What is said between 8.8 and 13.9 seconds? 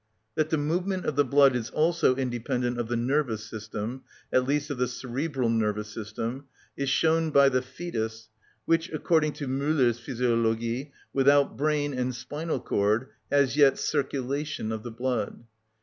(according to Müller's Physiologie), without brain and spinal cord, has yet